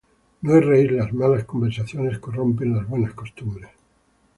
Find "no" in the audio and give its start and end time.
0.41-0.55